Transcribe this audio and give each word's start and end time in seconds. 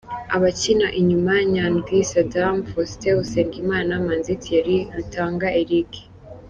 Abakina 0.35 0.87
inyuma: 0.99 1.33
Nyandwi 1.53 1.95
Saddam, 2.11 2.55
Faustin 2.69 3.15
Usengimana, 3.23 3.91
Manzi 4.05 4.33
Thierry, 4.43 4.77
Rutanga 4.95 5.47
Eric. 5.61 5.91